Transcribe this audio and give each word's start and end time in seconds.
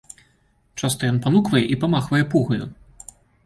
Часта 0.81 1.01
ён 1.13 1.21
пануквае 1.27 1.63
і 1.77 1.79
памахвае 1.87 2.23
пугаю. 2.33 2.61